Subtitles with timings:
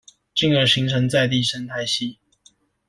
[0.33, 2.17] 進而形成在地生態系